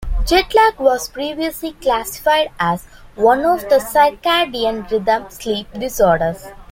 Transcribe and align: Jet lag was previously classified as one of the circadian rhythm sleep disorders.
Jet 0.25 0.51
lag 0.55 0.79
was 0.79 1.09
previously 1.09 1.73
classified 1.73 2.49
as 2.59 2.87
one 3.13 3.45
of 3.45 3.61
the 3.69 3.75
circadian 3.75 4.89
rhythm 4.89 5.29
sleep 5.29 5.71
disorders. 5.73 6.47